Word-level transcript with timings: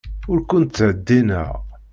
Ur 0.31 0.39
kent-ttheddineɣ. 0.49 1.51